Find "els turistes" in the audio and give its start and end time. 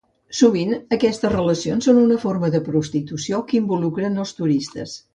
4.25-4.99